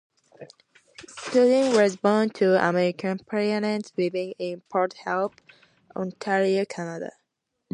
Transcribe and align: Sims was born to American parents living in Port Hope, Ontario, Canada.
Sims 1.15 1.75
was 1.77 1.95
born 1.95 2.31
to 2.31 2.57
American 2.67 3.19
parents 3.19 3.93
living 3.95 4.33
in 4.39 4.61
Port 4.61 4.95
Hope, 5.05 5.39
Ontario, 5.95 6.65
Canada. 6.65 7.11